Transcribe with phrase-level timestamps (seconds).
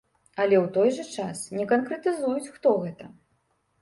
[0.43, 3.05] Але ў той жа час не канкрэтызуюць, хто гэта.